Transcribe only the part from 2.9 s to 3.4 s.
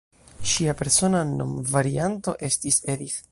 "Edith".